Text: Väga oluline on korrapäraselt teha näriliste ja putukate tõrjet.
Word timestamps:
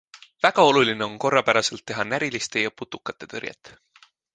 Väga 0.45 0.63
oluline 0.69 1.05
on 1.05 1.19
korrapäraselt 1.25 1.85
teha 1.93 2.09
näriliste 2.17 2.67
ja 2.67 2.77
putukate 2.83 3.33
tõrjet. 3.37 3.77